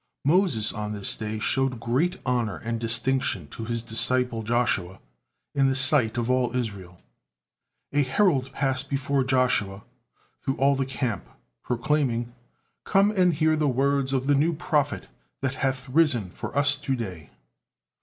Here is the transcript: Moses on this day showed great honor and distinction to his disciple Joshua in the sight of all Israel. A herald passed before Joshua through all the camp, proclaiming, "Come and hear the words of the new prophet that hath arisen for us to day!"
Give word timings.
Moses 0.25 0.73
on 0.73 0.93
this 0.93 1.15
day 1.15 1.37
showed 1.37 1.79
great 1.79 2.17
honor 2.25 2.57
and 2.57 2.79
distinction 2.79 3.45
to 3.49 3.65
his 3.65 3.83
disciple 3.83 4.41
Joshua 4.41 4.99
in 5.53 5.67
the 5.69 5.75
sight 5.75 6.17
of 6.17 6.27
all 6.27 6.55
Israel. 6.55 6.99
A 7.93 8.01
herald 8.01 8.51
passed 8.51 8.89
before 8.89 9.23
Joshua 9.23 9.83
through 10.43 10.55
all 10.57 10.73
the 10.73 10.87
camp, 10.87 11.29
proclaiming, 11.61 12.33
"Come 12.83 13.11
and 13.11 13.31
hear 13.31 13.55
the 13.55 13.67
words 13.69 14.11
of 14.11 14.25
the 14.25 14.33
new 14.33 14.53
prophet 14.55 15.07
that 15.41 15.53
hath 15.53 15.87
arisen 15.87 16.31
for 16.31 16.57
us 16.57 16.77
to 16.77 16.95
day!" 16.95 17.29